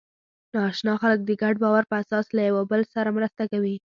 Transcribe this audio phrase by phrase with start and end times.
[0.53, 3.75] ناآشنا خلک د ګډ باور په اساس له یوه بل سره مرسته کوي.